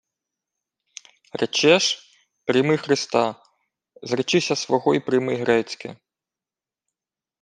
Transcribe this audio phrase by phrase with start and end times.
[1.33, 2.05] —Речеш,
[2.45, 3.35] прийми Христа.
[4.03, 5.95] Зречися свого й прийми грецьке.